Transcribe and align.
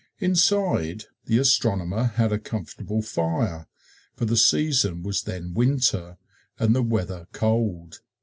Inside, 0.17 1.03
the 1.25 1.37
astronomer 1.37 2.05
had 2.15 2.33
a 2.33 2.39
comfortable 2.39 3.03
fire, 3.03 3.67
for 4.15 4.25
the 4.25 4.35
season 4.35 5.03
was 5.03 5.21
then 5.21 5.53
Winter 5.53 6.17
and 6.57 6.73
the 6.73 6.81
weather 6.81 7.27
cold. 7.33 8.01